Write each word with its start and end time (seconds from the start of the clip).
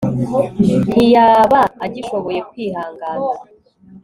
ntiyaba 0.87 1.61
agishoboye 1.85 2.39
kwihangana 2.49 3.25